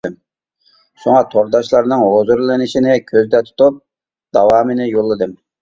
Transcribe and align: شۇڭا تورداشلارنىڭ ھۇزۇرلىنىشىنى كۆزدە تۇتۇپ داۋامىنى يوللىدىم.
شۇڭا 1.03 1.19
تورداشلارنىڭ 1.33 2.03
ھۇزۇرلىنىشىنى 2.05 2.97
كۆزدە 3.13 3.45
تۇتۇپ 3.51 3.81
داۋامىنى 4.39 4.93
يوللىدىم. 4.93 5.43